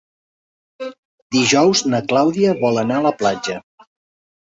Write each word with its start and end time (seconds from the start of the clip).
Dijous 1.37 1.85
na 1.91 2.01
Clàudia 2.09 2.59
vol 2.65 2.85
anar 2.87 2.99
a 3.01 3.07
la 3.11 3.17
platja. 3.25 3.63